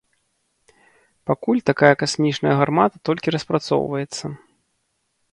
[1.31, 4.25] Пакуль такая касмічная гармата толькі распрацоўваецца.